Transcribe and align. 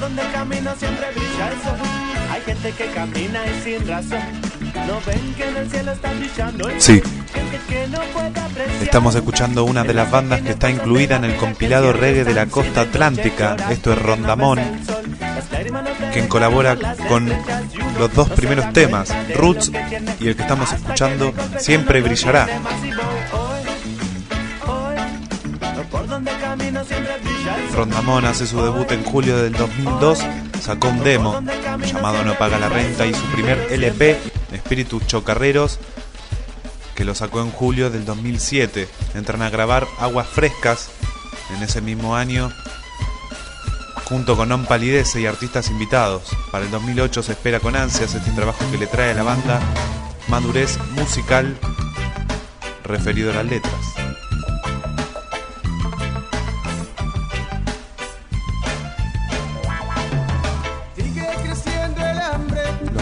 Donde 0.00 0.22
camino 0.32 0.74
siempre 0.76 1.06
brilla 1.14 1.48
el 1.48 1.62
sol. 1.62 1.76
Hay 2.30 2.40
gente 2.42 2.72
que 2.72 2.86
camina 2.86 3.40
y 3.46 3.62
sin 3.62 3.86
razón. 3.86 4.20
No 4.86 5.00
ven 5.06 5.34
que 5.34 5.48
en 5.48 5.56
el 5.56 5.70
cielo 5.70 5.92
está 5.92 6.12
brillando 6.12 6.68
el 6.68 6.80
Sí. 6.80 7.02
Estamos 8.80 9.14
escuchando 9.14 9.64
una 9.64 9.84
de 9.84 9.94
las 9.94 10.10
bandas 10.10 10.40
que 10.40 10.50
está 10.50 10.70
incluida 10.70 11.16
en 11.16 11.24
el 11.24 11.36
compilado 11.36 11.92
reggae 11.92 12.24
de 12.24 12.34
la 12.34 12.46
costa 12.46 12.82
atlántica. 12.82 13.56
Esto 13.70 13.92
es 13.92 14.00
Rondamón, 14.00 14.58
quien 16.12 16.28
colabora 16.28 16.76
con 17.08 17.30
los 17.98 18.12
dos 18.14 18.30
primeros 18.30 18.72
temas, 18.72 19.14
Roots 19.36 19.70
y 20.18 20.28
el 20.28 20.36
que 20.36 20.42
estamos 20.42 20.72
escuchando, 20.72 21.32
Siempre 21.58 22.00
Brillará. 22.00 22.48
Rondamón 27.80 28.26
hace 28.26 28.46
su 28.46 28.60
debut 28.60 28.92
en 28.92 29.02
julio 29.02 29.38
del 29.38 29.54
2002, 29.54 30.18
sacó 30.60 30.88
un 30.88 31.02
demo 31.02 31.40
llamado 31.80 32.22
No 32.24 32.36
Paga 32.36 32.58
la 32.58 32.68
Renta 32.68 33.06
y 33.06 33.14
su 33.14 33.24
primer 33.32 33.72
LP, 33.72 34.18
Espíritus 34.52 35.06
Chocarreros, 35.06 35.78
que 36.94 37.06
lo 37.06 37.14
sacó 37.14 37.40
en 37.40 37.50
julio 37.50 37.88
del 37.88 38.04
2007. 38.04 38.86
Entran 39.14 39.40
a 39.40 39.48
grabar 39.48 39.86
Aguas 39.98 40.26
Frescas 40.28 40.90
en 41.56 41.62
ese 41.62 41.80
mismo 41.80 42.16
año, 42.16 42.52
junto 44.04 44.36
con 44.36 44.52
On 44.52 44.66
Palidece 44.66 45.22
y 45.22 45.26
artistas 45.26 45.70
invitados. 45.70 46.24
Para 46.52 46.66
el 46.66 46.70
2008 46.70 47.22
se 47.22 47.32
espera 47.32 47.60
con 47.60 47.76
ansias 47.76 48.14
este 48.14 48.30
trabajo 48.32 48.62
que 48.70 48.76
le 48.76 48.88
trae 48.88 49.12
a 49.12 49.14
la 49.14 49.22
banda 49.22 49.58
madurez 50.28 50.76
musical 50.90 51.56
referido 52.84 53.30
a 53.30 53.36
las 53.36 53.46
letras. 53.46 53.99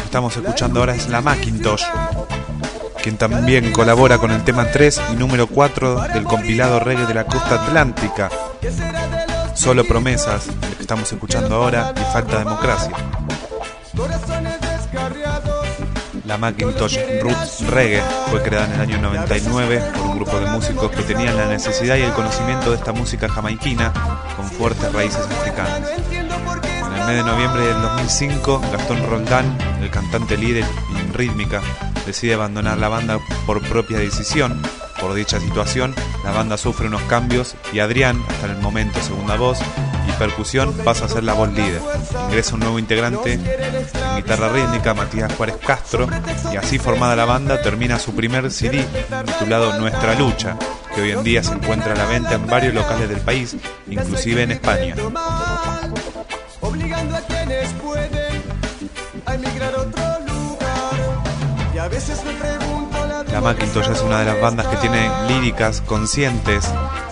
Estamos 0.09 0.35
escuchando 0.39 0.81
ahora 0.81 0.95
es 0.95 1.07
la 1.11 1.21
Macintosh, 1.21 1.85
quien 3.03 3.19
también 3.19 3.73
colabora 3.73 4.17
con 4.17 4.31
el 4.31 4.43
tema 4.43 4.71
3 4.71 5.03
y 5.13 5.17
número 5.17 5.47
4 5.47 6.01
del 6.15 6.25
compilado 6.25 6.81
reggae 6.81 7.05
de 7.05 7.13
la 7.13 7.27
costa 7.27 7.67
atlántica. 7.67 8.31
Solo 9.53 9.85
promesas, 9.85 10.47
lo 10.47 10.77
que 10.77 10.81
estamos 10.81 11.13
escuchando 11.13 11.57
ahora, 11.57 11.93
y 11.95 12.11
falta 12.11 12.39
democracia. 12.39 12.97
La 16.25 16.39
Macintosh 16.39 16.99
Roots 17.21 17.67
Reggae 17.69 18.03
fue 18.31 18.43
creada 18.43 18.65
en 18.65 18.73
el 18.73 18.81
año 18.81 19.03
99 19.03 19.93
por 19.95 20.07
un 20.07 20.17
grupo 20.17 20.41
de 20.41 20.47
músicos 20.47 20.91
que 20.91 21.03
tenían 21.03 21.37
la 21.37 21.49
necesidad 21.49 21.97
y 21.97 22.03
el 22.03 22.13
conocimiento 22.13 22.71
de 22.71 22.77
esta 22.77 22.93
música 22.93 23.29
jamaiquina 23.29 23.93
con 24.37 24.47
fuertes 24.47 24.91
raíces 24.91 25.27
africanas. 25.27 25.83
Mes 27.09 27.17
de 27.17 27.25
noviembre 27.25 27.65
del 27.65 27.81
2005, 27.81 28.61
Gastón 28.71 29.03
Roldán, 29.09 29.57
el 29.81 29.91
cantante 29.91 30.37
líder 30.37 30.67
en 30.95 31.15
rítmica, 31.15 31.63
decide 32.05 32.35
abandonar 32.35 32.77
la 32.77 32.89
banda 32.89 33.19
por 33.47 33.67
propia 33.67 33.97
decisión. 33.97 34.61
Por 35.01 35.15
dicha 35.15 35.41
situación, 35.41 35.95
la 36.23 36.33
banda 36.33 36.59
sufre 36.59 36.87
unos 36.87 37.01
cambios 37.05 37.57
y 37.73 37.79
Adrián, 37.79 38.23
hasta 38.29 38.53
el 38.53 38.59
momento 38.59 39.01
segunda 39.01 39.37
voz 39.37 39.59
y 40.07 40.13
percusión, 40.19 40.75
pasa 40.85 41.07
a 41.07 41.09
ser 41.09 41.25
la 41.25 41.33
voz 41.33 41.51
líder. 41.51 41.81
Ingresa 42.27 42.57
un 42.57 42.61
nuevo 42.61 42.79
integrante 42.79 43.33
en 43.33 44.17
guitarra 44.17 44.51
rítmica, 44.51 44.93
Matías 44.93 45.33
Juárez 45.33 45.57
Castro, 45.67 46.07
y 46.53 46.57
así 46.59 46.79
formada 46.79 47.17
la 47.17 47.25
banda 47.25 47.63
termina 47.63 47.99
su 47.99 48.15
primer 48.15 48.51
CD 48.51 48.85
titulado 49.25 49.81
Nuestra 49.81 50.15
Lucha, 50.15 50.59
que 50.95 51.01
hoy 51.01 51.13
en 51.13 51.25
día 51.25 51.43
se 51.43 51.55
encuentra 51.55 51.95
a 51.95 51.97
la 51.97 52.05
venta 52.05 52.35
en 52.35 52.47
varios 52.47 52.75
locales 52.75 53.09
del 53.09 53.21
país, 53.21 53.57
inclusive 53.89 54.43
en 54.43 54.51
España. 54.51 54.95
La, 63.33 63.41
Macintosh 63.41 63.91
es 63.91 64.01
una 64.03 64.21
de 64.21 64.27
las 64.27 64.41
bandas 64.41 64.67
que 64.69 64.77
tiene 64.77 65.11
líricas 65.27 65.81
conscientes 65.81 66.65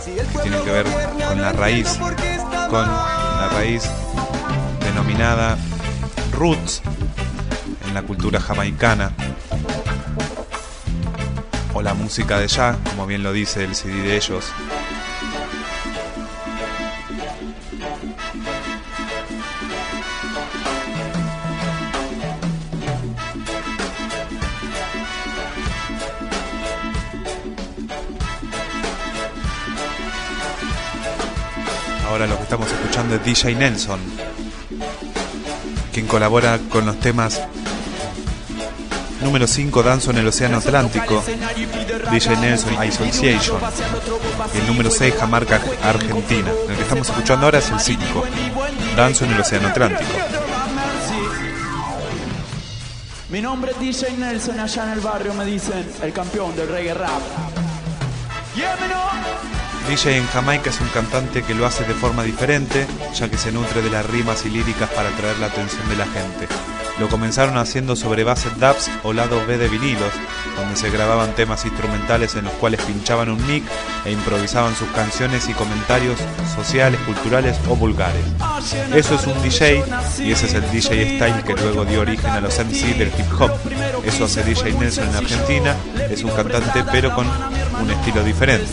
que 0.04 0.38
tienen 0.42 0.62
que 0.62 0.70
ver 0.70 0.86
con 1.26 1.42
la 1.42 1.52
raíz, 1.52 1.98
con 2.70 2.86
la 2.86 3.50
raíz 3.52 3.82
denominada 4.80 5.58
roots 6.32 6.82
en 7.86 7.94
la 7.94 8.02
cultura 8.02 8.40
jamaicana 8.40 9.10
o 11.74 11.82
la 11.82 11.94
música 11.94 12.38
de 12.38 12.46
jazz, 12.46 12.76
como 12.90 13.06
bien 13.06 13.24
lo 13.24 13.32
dice 13.32 13.64
el 13.64 13.74
CD 13.74 14.02
de 14.02 14.16
ellos. 14.16 14.52
Ahora 32.16 32.28
lo 32.28 32.38
que 32.38 32.44
estamos 32.44 32.72
escuchando 32.72 33.16
es 33.16 33.24
DJ 33.26 33.56
Nelson, 33.56 34.00
quien 35.92 36.06
colabora 36.06 36.58
con 36.70 36.86
los 36.86 36.98
temas 36.98 37.42
número 39.20 39.46
5 39.46 39.82
Danzo 39.82 40.12
en 40.12 40.16
el 40.16 40.26
Océano 40.26 40.56
Atlántico, 40.56 41.22
DJ 42.10 42.36
Nelson 42.38 42.74
Association, 42.78 43.60
y 44.54 44.58
el 44.60 44.66
número 44.66 44.90
6 44.90 45.14
Jamarca 45.14 45.60
Argentina. 45.82 46.50
El 46.66 46.76
que 46.76 46.82
estamos 46.84 47.06
escuchando 47.06 47.44
ahora 47.44 47.58
es 47.58 47.68
el 47.68 47.80
5, 47.80 48.24
Danzo 48.96 49.26
en 49.26 49.32
el 49.32 49.40
Océano 49.42 49.68
Atlántico. 49.68 50.10
Mi 53.28 53.42
nombre 53.42 53.72
es 53.72 53.78
DJ 53.78 54.16
Nelson, 54.16 54.58
allá 54.58 54.84
en 54.84 54.90
el 54.92 55.00
barrio 55.00 55.34
me 55.34 55.44
dicen 55.44 55.86
el 56.00 56.14
campeón 56.14 56.56
del 56.56 56.66
reggae 56.66 56.94
rap. 56.94 57.20
DJ 59.88 60.16
en 60.16 60.26
Jamaica 60.26 60.70
es 60.70 60.80
un 60.80 60.88
cantante 60.88 61.42
que 61.42 61.54
lo 61.54 61.64
hace 61.64 61.84
de 61.84 61.94
forma 61.94 62.24
diferente, 62.24 62.86
ya 63.14 63.30
que 63.30 63.38
se 63.38 63.52
nutre 63.52 63.82
de 63.82 63.90
las 63.90 64.04
rimas 64.04 64.44
y 64.44 64.50
líricas 64.50 64.90
para 64.90 65.10
atraer 65.10 65.38
la 65.38 65.46
atención 65.46 65.88
de 65.88 65.94
la 65.94 66.06
gente. 66.06 66.48
Lo 66.98 67.08
comenzaron 67.08 67.56
haciendo 67.58 67.94
sobre 67.94 68.24
base 68.24 68.48
dubs 68.58 68.90
o 69.04 69.12
lado 69.12 69.44
B 69.46 69.58
de 69.58 69.68
vinilos, 69.68 70.12
donde 70.56 70.76
se 70.76 70.90
grababan 70.90 71.34
temas 71.34 71.64
instrumentales 71.66 72.34
en 72.34 72.44
los 72.44 72.54
cuales 72.54 72.80
pinchaban 72.80 73.28
un 73.28 73.46
mic 73.46 73.62
e 74.04 74.12
improvisaban 74.12 74.74
sus 74.74 74.88
canciones 74.88 75.48
y 75.48 75.52
comentarios 75.52 76.18
sociales, 76.54 76.98
culturales 77.02 77.56
o 77.68 77.76
vulgares. 77.76 78.24
Eso 78.94 79.14
es 79.14 79.26
un 79.26 79.40
DJ 79.42 79.84
y 80.18 80.32
ese 80.32 80.46
es 80.46 80.54
el 80.54 80.68
DJ 80.70 81.16
style 81.16 81.44
que 81.44 81.54
luego 81.54 81.84
dio 81.84 82.00
origen 82.00 82.30
a 82.30 82.40
los 82.40 82.58
MC 82.58 82.96
del 82.96 83.08
hip 83.08 83.40
hop. 83.40 83.52
Eso 84.04 84.24
hace 84.24 84.42
DJ 84.42 84.72
Nelson 84.72 85.08
en 85.08 85.16
Argentina, 85.16 85.76
es 86.10 86.24
un 86.24 86.30
cantante 86.30 86.82
pero 86.90 87.14
con 87.14 87.26
un 87.80 87.90
estilo 87.90 88.22
diferente. 88.24 88.66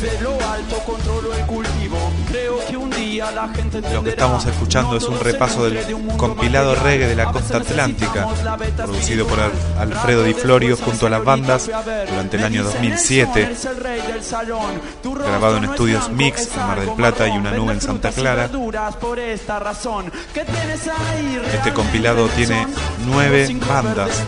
Lo 3.94 4.04
que 4.04 4.10
estamos 4.10 4.46
escuchando 4.46 4.98
es 4.98 5.04
un 5.04 5.20
repaso 5.20 5.70
del 5.70 5.80
compilado 6.18 6.76
reggae 6.76 7.08
de 7.08 7.16
la 7.16 7.32
costa 7.32 7.58
atlántica, 7.58 8.28
producido 8.76 9.28
por 9.28 9.40
Alfredo 9.80 10.24
Di 10.24 10.34
Florio 10.34 10.76
junto 10.78 11.08
a 11.08 11.10
las 11.10 11.24
bandas 11.24 11.70
durante 12.10 12.38
el 12.38 12.44
año 12.44 12.64
2007, 12.64 13.56
grabado 15.04 15.58
en 15.58 15.66
estudios 15.66 16.10
Mix 16.12 16.50
en 16.56 16.68
Mar 16.68 16.80
del 16.80 16.92
Plata 16.92 17.28
y 17.28 17.38
una 17.38 17.52
nube 17.52 17.74
en 17.74 17.82
Santa 17.82 18.12
Clara. 18.12 18.50
Este 21.54 21.74
compilado 21.74 22.28
tiene 22.30 22.68
nueve 23.06 23.56
bandas 23.68 24.24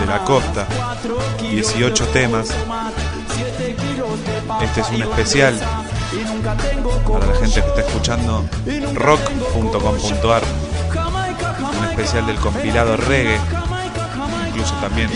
de 0.00 0.06
la 0.06 0.24
costa, 0.24 0.66
18 1.40 2.06
temas. 2.08 2.54
Este 4.62 4.80
es 4.80 4.90
un 4.90 5.02
especial 5.02 5.58
para 7.10 7.26
la 7.26 7.34
gente 7.34 7.62
que 7.62 7.68
está 7.68 7.80
escuchando 7.80 8.44
rock.com.ar, 8.94 10.42
un 11.78 11.84
especial 11.84 12.26
del 12.26 12.36
compilado 12.36 12.96
reggae, 12.96 13.38
incluso 14.48 14.74
también 14.76 15.10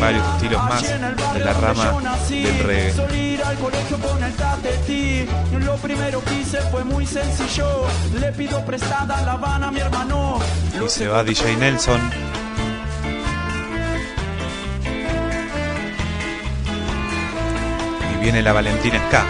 varios 0.00 0.26
estilos 0.34 0.62
más 0.64 0.82
de 0.82 1.40
la 1.44 1.52
rama 1.54 1.92
del 2.28 2.58
reggae. 2.60 2.94
Y 10.84 10.88
se 10.88 11.08
va 11.08 11.24
DJ 11.24 11.56
Nelson. 11.56 12.23
Viene 18.24 18.40
la 18.40 18.54
Valentina 18.54 18.98
Ska. 19.08 19.22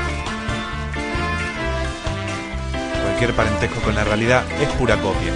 cualquier 3.02 3.32
parentesco 3.32 3.80
con 3.80 3.92
la 3.96 4.04
realidad 4.04 4.44
es 4.62 4.68
pura 4.74 4.94
copia. 4.98 5.32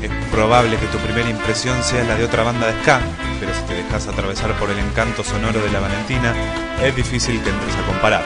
Es 0.00 0.10
probable 0.30 0.78
que 0.78 0.86
tu 0.86 0.96
primera 0.96 1.28
impresión 1.28 1.82
sea 1.82 2.02
la 2.04 2.14
de 2.14 2.24
otra 2.24 2.42
banda 2.42 2.68
de 2.68 2.80
ska, 2.80 3.00
pero 3.38 3.52
si 3.52 3.60
te 3.64 3.74
dejas 3.74 4.08
atravesar 4.08 4.54
por 4.54 4.70
el 4.70 4.78
encanto 4.78 5.22
sonoro 5.22 5.60
de 5.60 5.70
la 5.70 5.80
Valentina, 5.80 6.34
es 6.82 6.96
difícil 6.96 7.42
que 7.42 7.50
entres 7.50 7.76
a 7.76 7.86
comparar. 7.86 8.24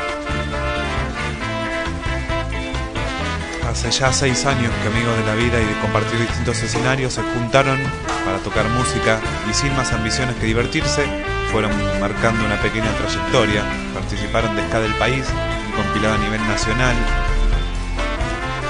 Hace 3.75 3.91
ya 3.91 4.13
seis 4.13 4.47
años 4.47 4.71
que 4.81 4.89
amigos 4.89 5.19
de 5.19 5.27
la 5.27 5.35
vida 5.35 5.61
y 5.61 5.65
de 5.67 5.81
compartir 5.81 6.21
distintos 6.21 6.63
escenarios 6.63 7.15
se 7.15 7.23
juntaron 7.23 7.77
para 8.25 8.39
tocar 8.39 8.69
música 8.69 9.19
y 9.51 9.53
sin 9.53 9.75
más 9.77 9.93
ambiciones 9.93 10.37
que 10.37 10.47
divertirse, 10.47 11.05
fueron 11.51 11.73
marcando 12.01 12.45
una 12.47 12.55
pequeña 12.63 12.91
trayectoria, 12.97 13.65
participaron 13.93 14.55
de 14.55 14.63
Ska 14.69 14.79
del 14.79 14.95
país, 14.95 15.27
compilado 15.75 16.15
a 16.15 16.19
nivel 16.19 16.41
nacional, 16.47 16.95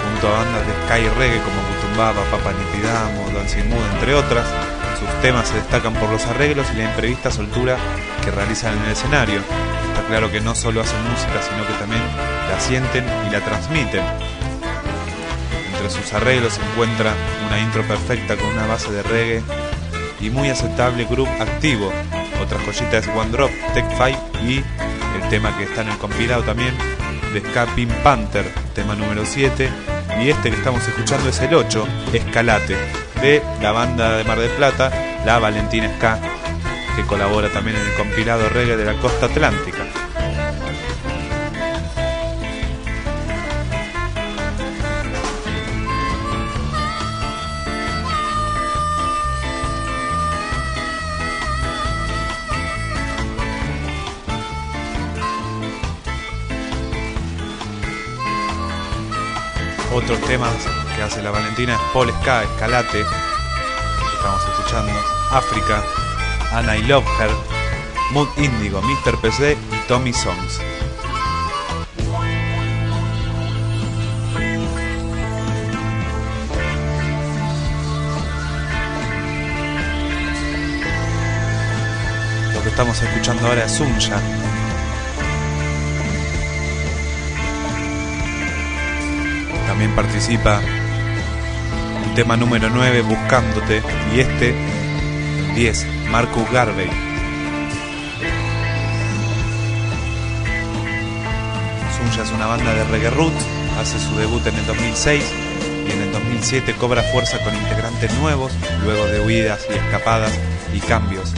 junto 0.09 0.27
a 0.27 0.39
bandas 0.39 0.67
de 0.67 0.73
sky 0.73 1.09
reggae 1.21 1.39
como 1.43 1.61
Butumbaba, 1.69 2.25
Papa 2.31 2.53
Nitidamo, 2.53 3.29
Dancing 3.39 3.69
Mood, 3.69 3.85
entre 3.93 4.15
otras. 4.15 4.47
Sus 4.99 5.21
temas 5.21 5.49
se 5.49 5.57
destacan 5.57 5.93
por 5.93 6.09
los 6.09 6.25
arreglos 6.27 6.67
y 6.73 6.79
la 6.79 6.85
imprevista 6.85 7.31
soltura 7.31 7.77
que 8.25 8.31
realizan 8.31 8.73
en 8.79 8.85
el 8.85 8.93
escenario. 8.93 9.41
Está 9.41 10.03
claro 10.09 10.33
que 10.33 10.41
no 10.41 10.55
solo 10.55 10.81
hacen 10.81 11.03
música, 11.11 11.43
sino 11.47 11.67
que 11.67 11.75
también 11.75 12.03
la 12.51 12.59
sienten 12.59 13.05
y 13.29 13.31
la 13.31 13.41
transmiten. 13.41 14.03
Entre 15.85 16.03
sus 16.03 16.15
arreglos 16.15 16.59
encuentra 16.71 17.13
una 17.47 17.61
intro 17.61 17.87
perfecta 17.87 18.37
con 18.37 18.47
una 18.47 18.67
base 18.67 18.91
de 18.91 19.03
reggae 19.03 19.43
y 20.19 20.31
muy 20.31 20.49
aceptable 20.49 21.05
groove 21.05 21.29
activo. 21.39 21.93
Otra 22.43 22.59
joyita 22.61 22.97
es 22.97 23.09
One 23.09 23.31
Drop, 23.31 23.51
Tech 23.75 23.85
Five 23.91 24.19
y 24.49 24.65
el 25.15 25.29
tema 25.29 25.55
que 25.59 25.65
está 25.65 25.83
en 25.83 25.91
el 25.91 25.99
compilado 25.99 26.43
también 26.43 26.73
de 27.35 27.41
Scaping 27.41 27.91
Panther, 28.03 28.47
tema 28.75 28.95
número 28.95 29.27
7, 29.27 29.69
y 30.23 30.31
este 30.31 30.51
que 30.51 30.57
estamos 30.57 30.89
escuchando 30.89 31.29
es 31.29 31.39
el 31.41 31.55
8, 31.55 31.87
Escalate, 32.15 32.77
de 33.21 33.43
la 33.61 33.73
banda 33.73 34.17
de 34.17 34.25
Mar 34.25 34.39
del 34.39 34.53
Plata, 34.53 34.91
la 35.27 35.39
Valentina 35.39 35.93
Ska, 35.99 36.19
que 36.97 37.03
colabora 37.03 37.51
también 37.51 37.77
en 37.77 37.87
el 37.87 37.95
compilado 37.95 38.49
reggae 38.49 38.79
de 38.79 38.87
la 38.87 38.99
costa 39.03 39.27
atlántica. 39.27 39.85
Otros 60.05 60.21
temas 60.29 60.53
que 60.95 61.03
hace 61.03 61.23
la 61.23 61.31
Valentina 61.31 61.73
es 61.73 61.81
Paul 61.95 62.13
Ska, 62.21 62.43
Escalate, 62.43 63.01
estamos 63.01 64.43
escuchando, 64.51 64.93
África, 65.31 65.83
Anna 66.53 66.77
I 66.77 66.83
Love 66.83 67.07
Her, 67.19 67.31
Mood 68.13 68.29
Indigo, 68.37 68.83
Mr. 68.83 69.17
PC 69.23 69.53
y 69.53 69.89
Tommy 69.89 70.13
Songs. 70.13 70.61
Lo 82.53 82.63
que 82.63 82.69
estamos 82.69 83.03
escuchando 83.03 83.49
ahora 83.49 83.65
es 83.65 83.73
Sunja, 83.73 84.21
también 89.85 89.97
participa. 89.97 90.61
El 92.07 92.15
tema 92.15 92.37
número 92.37 92.71
9, 92.71 93.03
Buscándote, 93.03 93.83
y 94.15 94.21
este, 94.21 94.55
10, 95.55 95.87
Marcus 96.11 96.51
Garvey. 96.51 96.89
Sunya 101.97 102.23
es 102.23 102.31
una 102.33 102.47
banda 102.47 102.73
de 102.73 102.85
reggae 102.85 103.11
root, 103.11 103.33
hace 103.79 103.99
su 103.99 104.17
debut 104.17 104.47
en 104.47 104.55
el 104.55 104.67
2006 104.67 105.23
y 105.87 105.93
en 105.93 106.03
el 106.03 106.13
2007 106.13 106.75
cobra 106.79 107.03
fuerza 107.03 107.39
con 107.41 107.55
integrantes 107.55 108.13
nuevos, 108.21 108.53
luego 108.85 109.07
de 109.07 109.21
huidas 109.21 109.67
y 109.69 109.75
escapadas 109.75 110.33
y 110.73 110.81
cambios. 110.81 111.35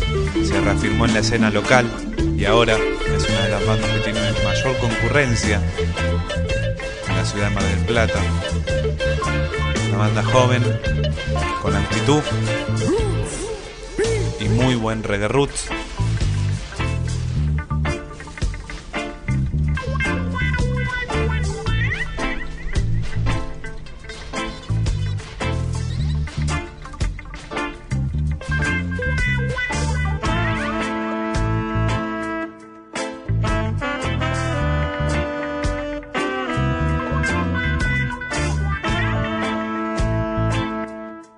Se 0.46 0.60
reafirmó 0.60 1.06
en 1.06 1.14
la 1.14 1.20
escena 1.20 1.50
local 1.50 1.90
y 2.38 2.44
ahora 2.44 2.74
es 2.76 3.28
una 3.28 3.42
de 3.42 3.50
las 3.50 3.66
bandas 3.66 3.90
que 3.90 4.12
tiene 4.12 4.20
mayor 4.44 4.76
concurrencia 4.78 5.60
ciudad 7.26 7.48
de 7.48 7.54
Mar 7.54 7.64
del 7.64 7.84
Plata. 7.86 8.20
Una 9.88 9.98
banda 9.98 10.22
joven, 10.22 10.62
con 11.60 11.74
actitud 11.74 12.22
y 14.40 14.48
muy 14.48 14.76
buen 14.76 15.02
reggae 15.02 15.26
roots. 15.26 15.68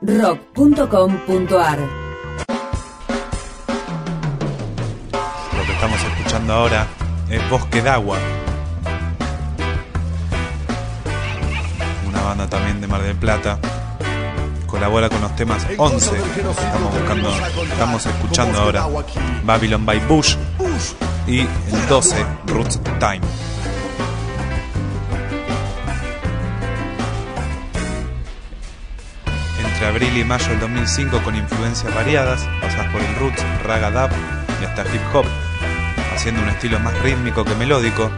rock.com.ar 0.09 1.79
Lo 5.53 5.67
que 5.67 5.73
estamos 5.73 6.03
escuchando 6.03 6.55
ahora 6.55 6.87
es 7.29 7.51
Bosque 7.51 7.83
d'Agua. 7.83 8.17
Una 12.09 12.23
banda 12.23 12.49
también 12.49 12.81
de 12.81 12.87
Mar 12.87 13.03
del 13.03 13.17
Plata. 13.17 13.59
Colabora 14.67 15.11
con 15.11 15.21
los 15.21 15.37
temas 15.37 15.67
11. 15.77 16.17
Estamos 16.17 16.95
buscando, 16.95 17.31
estamos 17.71 18.07
escuchando 18.07 18.61
ahora 18.61 18.87
Babylon 19.45 19.85
by 19.85 20.01
Bush 20.07 20.37
y 21.27 21.41
el 21.41 21.89
12 21.89 22.17
Roots 22.47 22.81
Time. 22.99 23.21
Abril 29.87 30.17
y 30.17 30.25
mayo 30.25 30.49
del 30.49 30.61
2005 30.61 31.23
con 31.23 31.37
influencias 31.37 31.95
variadas, 31.95 32.49
pasadas 32.61 32.91
por 32.93 33.01
el 33.01 33.15
roots, 33.17 33.43
raga 33.65 33.91
dub 33.91 34.11
y 34.61 34.65
hasta 34.65 34.83
hip 34.83 35.03
hop, 35.13 35.25
haciendo 36.15 36.43
un 36.43 36.49
estilo 36.49 36.79
más 36.81 36.99
rítmico 37.01 37.45
que 37.45 37.55
melódico. 37.55 38.11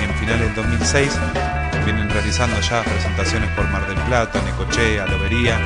Y 0.00 0.04
en 0.04 0.14
finales 0.14 0.40
del 0.40 0.54
2006 0.54 1.12
vienen 1.84 2.08
realizando 2.10 2.60
ya 2.60 2.82
presentaciones 2.82 3.50
por 3.50 3.68
Mar 3.68 3.86
del 3.86 3.98
Plata, 4.04 4.40
Necochea, 4.42 5.06
Lobería 5.06 5.58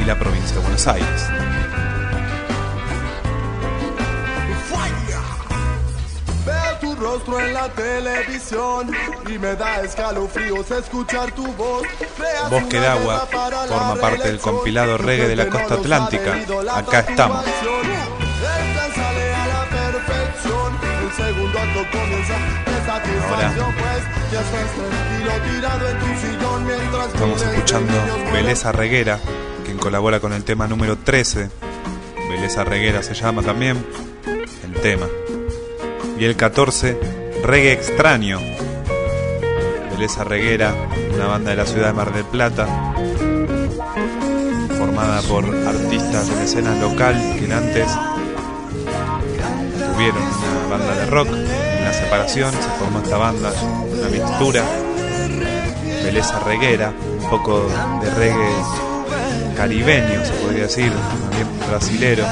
y 0.00 0.04
la 0.04 0.18
provincia 0.18 0.56
de 0.56 0.62
Buenos 0.62 0.86
Aires. 0.86 1.28
Rostro 7.14 7.38
en 7.38 7.54
la 7.54 7.68
televisión 7.68 8.90
y 9.28 9.38
me 9.38 9.54
da 9.54 9.82
escalofríos 9.82 10.68
escuchar 10.70 11.30
tu 11.32 11.46
voz. 11.52 11.86
Creas 12.16 12.50
Bosque 12.50 12.80
de 12.80 12.86
Agua 12.86 13.28
forma 13.68 13.94
parte 14.00 14.28
del 14.28 14.40
compilado 14.40 14.98
reggae 14.98 15.28
de 15.28 15.36
la 15.36 15.48
costa 15.48 15.74
atlántica. 15.74 16.34
Acá 16.72 17.00
estamos. 17.00 17.44
confirmación. 17.44 17.86
El 17.86 18.72
plan 18.74 18.94
sale 18.94 19.34
a 19.34 19.46
la 19.46 19.64
perfección. 19.70 20.78
El 21.04 21.12
segundo 21.12 21.58
acto 21.58 21.80
comienza 21.92 22.34
de 22.66 22.86
satisfacción, 22.86 23.74
pues 23.74 24.04
Estamos 27.14 27.42
escuchando 27.42 27.92
Beleza 28.32 28.72
Reguera, 28.72 29.20
quien 29.64 29.78
colabora 29.78 30.18
con 30.18 30.32
el 30.32 30.42
tema 30.42 30.66
número 30.66 30.98
13. 30.98 31.48
Beleza 32.28 32.64
Reguera 32.64 33.04
se 33.04 33.14
llama 33.14 33.42
también 33.42 33.86
el 34.64 34.72
tema. 34.80 35.06
Y 36.18 36.24
el 36.24 36.36
14, 36.36 36.96
Reggae 37.42 37.72
Extraño. 37.72 38.38
Beleza 39.90 40.24
Reguera, 40.24 40.74
una 41.14 41.26
banda 41.26 41.50
de 41.50 41.56
la 41.56 41.66
ciudad 41.66 41.88
de 41.88 41.92
Mar 41.92 42.12
del 42.12 42.24
Plata, 42.24 42.94
formada 44.78 45.22
por 45.22 45.44
artistas 45.44 46.28
de 46.28 46.36
la 46.36 46.42
escena 46.44 46.74
local 46.80 47.14
que 47.38 47.52
antes 47.52 47.88
tuvieron 49.92 50.22
una 50.22 50.76
banda 50.76 50.94
de 50.94 51.06
rock. 51.06 51.28
En 51.28 51.84
la 51.84 51.92
separación 51.92 52.52
se 52.52 52.68
formó 52.78 53.00
esta 53.00 53.16
banda, 53.16 53.52
una 53.92 54.08
mixtura. 54.08 54.64
Beleza 56.04 56.40
Reguera, 56.40 56.92
un 57.22 57.30
poco 57.30 57.66
de 58.02 58.10
reggae 58.10 58.84
caribeño, 59.56 60.24
se 60.24 60.32
podría 60.34 60.64
decir, 60.64 60.92
también 60.92 61.48
brasilero. 61.68 62.24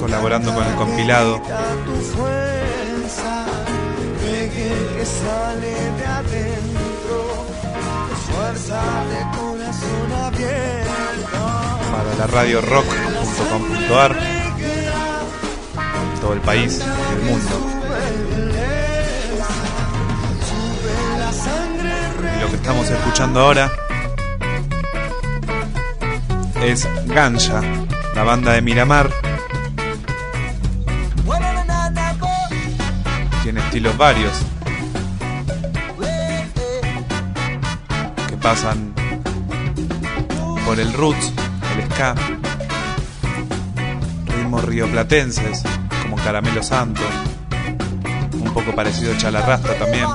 Colaborando 0.00 0.54
con 0.54 0.66
el 0.66 0.74
compilado. 0.76 1.40
Para 11.92 12.14
la 12.18 12.26
radio 12.26 12.60
rock.com.ar 12.62 14.16
todo 16.20 16.32
el 16.34 16.40
país 16.40 16.80
el 16.80 17.22
mundo. 17.22 17.70
Y 22.36 22.40
lo 22.40 22.48
que 22.48 22.56
estamos 22.56 22.88
escuchando 22.88 23.40
ahora 23.40 23.70
es 26.62 26.86
Ganja, 27.06 27.62
la 28.14 28.24
banda 28.24 28.52
de 28.52 28.62
Miramar. 28.62 29.19
Tiene 33.50 33.66
estilos 33.66 33.98
varios 33.98 34.32
que 38.28 38.36
pasan 38.36 38.94
por 40.64 40.78
el 40.78 40.92
roots, 40.92 41.32
el 41.76 41.90
ska, 41.90 42.14
ritmos 44.26 44.64
rioplatenses 44.64 45.64
como 46.00 46.14
Caramelo 46.14 46.62
Santo, 46.62 47.00
un 48.34 48.54
poco 48.54 48.72
parecido 48.72 49.14
a 49.14 49.18
Chalarrasta 49.18 49.74
también. 49.74 50.06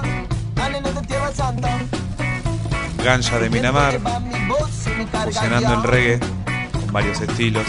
Ganja 3.04 3.38
de 3.40 3.50
Miramar, 3.50 4.00
fusionando 5.26 5.74
el 5.74 5.84
reggae 5.84 6.20
con 6.72 6.94
varios 6.94 7.20
estilos. 7.20 7.68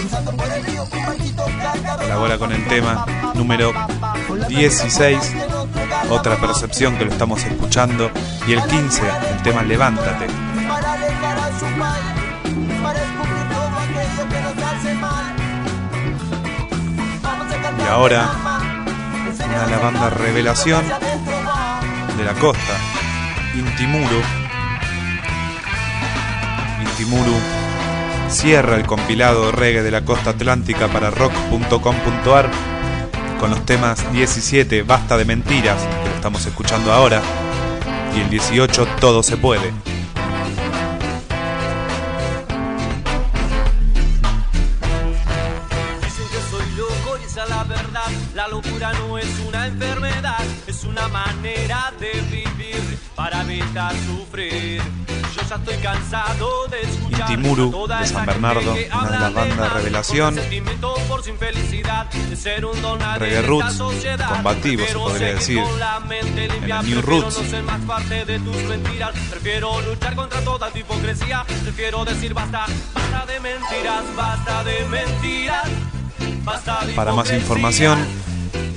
Colabora 1.99 2.39
con 2.39 2.53
el 2.53 2.65
tema 2.69 3.05
número 3.35 3.73
16, 4.49 5.35
otra 6.11 6.37
percepción 6.37 6.97
que 6.97 7.05
lo 7.05 7.13
estamos 7.13 7.45
escuchando. 7.45 8.11
Y 8.47 8.53
el 8.53 8.63
15, 8.63 9.03
el 9.31 9.43
tema 9.43 9.63
Levántate. 9.63 10.27
Y 17.79 17.89
ahora, 17.89 18.29
una 19.45 19.67
la 19.67 19.79
banda 19.79 20.11
Revelación 20.11 20.85
de 22.17 22.25
la 22.25 22.35
costa, 22.35 22.75
Intimuro. 23.55 24.21
Intimuru 26.81 27.35
cierra 28.29 28.77
el 28.77 28.87
compilado 28.87 29.53
reggae 29.53 29.83
de 29.83 29.91
la 29.91 30.05
costa 30.05 30.31
atlántica 30.31 30.89
para 30.89 31.11
rock.com.ar 31.11 32.75
con 33.38 33.50
los 33.50 33.64
temas 33.66 34.12
17 34.12 34.83
Basta 34.83 35.16
de 35.16 35.25
Mentiras, 35.25 35.81
que 36.02 36.09
lo 36.09 36.14
estamos 36.14 36.45
escuchando 36.47 36.93
ahora, 36.93 37.23
y 38.14 38.21
el 38.21 38.31
18 38.31 38.87
Todo 39.00 39.23
se 39.23 39.37
puede. 39.37 39.73
Dicen 46.02 46.26
que 46.31 46.40
soy 46.50 46.71
loco 46.76 47.19
y 47.19 47.69
verdad. 47.69 48.11
La 48.35 48.49
locura 48.49 48.93
no 48.95 49.19
es 49.19 49.40
una 49.47 49.66
enfermedad, 49.66 50.45
es 50.66 50.85
una 50.85 51.09
manera 51.09 51.93
de 51.99 52.21
vivir 52.31 52.99
para 53.14 53.43
evitar 53.43 53.95
sufrir. 54.07 54.83
Intimuru, 57.11 57.87
de 57.87 58.07
San 58.07 58.25
Bernardo, 58.26 58.73
una 58.73 59.11
de 59.11 59.19
las 59.19 59.35
bandas 59.35 59.73
Revelación. 59.73 60.37
Reggae 63.19 63.43
Roots, 63.43 63.83
combativo, 64.28 64.87
se 64.87 64.95
podría 64.95 65.35
decir. 65.35 65.59
En 65.59 66.71
el 66.71 66.87
New 66.87 67.02
Roots. 67.02 67.40
Prefiero 69.31 69.81
luchar 69.83 70.14
contra 70.14 70.40
toda 70.40 70.71
tu 70.71 70.78
hipocresía. 70.78 71.45
Prefiero 71.62 72.05
decir 72.05 72.35
basta, 72.35 72.66
basta 72.95 73.26
de 73.26 73.40
mentiras, 73.40 74.05
basta 74.16 74.64
de 74.64 74.85
mentiras. 74.87 75.69
Para 76.95 77.12
más 77.12 77.33
información, 77.33 77.99